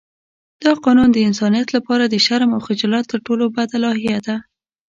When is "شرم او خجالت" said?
2.25-3.05